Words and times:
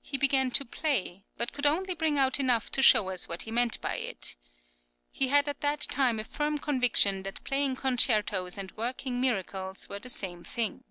He 0.00 0.16
began 0.16 0.50
to 0.52 0.64
play, 0.64 1.26
but 1.36 1.52
could 1.52 1.66
only 1.66 1.92
bring 1.94 2.16
out 2.18 2.40
enough 2.40 2.70
to 2.72 2.80
show 2.80 3.10
us 3.10 3.28
what 3.28 3.42
he 3.42 3.50
meant 3.50 3.78
by 3.82 3.96
it. 3.96 4.34
He 5.10 5.28
had 5.28 5.50
at 5.50 5.60
that 5.60 5.82
time 5.82 6.18
a 6.18 6.24
firm 6.24 6.56
conviction 6.56 7.24
that 7.24 7.44
playing 7.44 7.76
concertos 7.76 8.56
and 8.56 8.72
working 8.72 9.20
miracles 9.20 9.86
were 9.86 9.98
the 9.98 10.08
same 10.08 10.44
thing. 10.44 10.84